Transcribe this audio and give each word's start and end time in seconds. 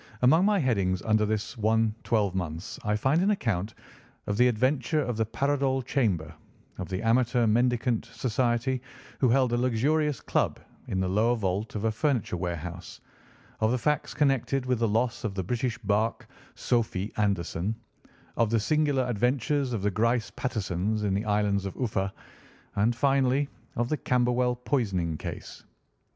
Among 0.23 0.45
my 0.45 0.57
headings 0.57 1.03
under 1.03 1.27
this 1.27 1.55
one 1.55 1.93
twelve 2.03 2.33
months 2.33 2.79
I 2.83 2.95
find 2.95 3.21
an 3.21 3.29
account 3.29 3.75
of 4.25 4.35
the 4.37 4.47
adventure 4.47 4.99
of 5.01 5.15
the 5.15 5.27
Paradol 5.27 5.83
Chamber, 5.85 6.33
of 6.79 6.89
the 6.89 7.03
Amateur 7.03 7.45
Mendicant 7.45 8.05
Society, 8.05 8.81
who 9.19 9.29
held 9.29 9.53
a 9.53 9.57
luxurious 9.57 10.19
club 10.19 10.59
in 10.87 10.99
the 11.01 11.07
lower 11.07 11.35
vault 11.35 11.75
of 11.75 11.83
a 11.83 11.91
furniture 11.91 12.35
warehouse, 12.35 12.99
of 13.59 13.69
the 13.69 13.77
facts 13.77 14.15
connected 14.15 14.65
with 14.65 14.79
the 14.79 14.87
loss 14.87 15.23
of 15.23 15.35
the 15.35 15.43
British 15.43 15.77
barque 15.77 16.27
Sophy 16.55 17.13
Anderson, 17.17 17.75
of 18.37 18.49
the 18.49 18.59
singular 18.59 19.03
adventures 19.05 19.71
of 19.71 19.83
the 19.83 19.91
Grice 19.91 20.31
Patersons 20.31 21.03
in 21.03 21.13
the 21.13 21.25
island 21.25 21.63
of 21.63 21.75
Uffa, 21.75 22.11
and 22.75 22.95
finally 22.95 23.47
of 23.75 23.87
the 23.89 23.97
Camberwell 23.97 24.55
poisoning 24.55 25.15
case. 25.15 25.63